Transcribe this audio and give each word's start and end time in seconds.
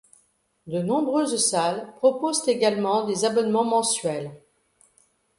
De 0.65 0.79
nombreuses 0.81 1.37
salles 1.45 1.93
proposent 1.97 2.47
également 2.47 3.05
des 3.05 3.23
abonnements 3.23 3.63
mensuels. 3.63 4.31